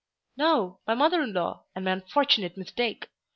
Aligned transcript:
"No;—my 0.35 0.95
mother 0.95 1.21
in 1.21 1.33
law—and 1.33 1.85
my 1.85 1.91
unfortunate 1.91 2.57
mistake! 2.57 3.09